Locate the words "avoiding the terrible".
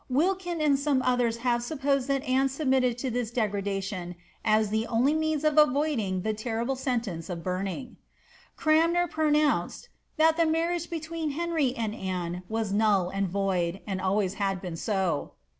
5.59-6.75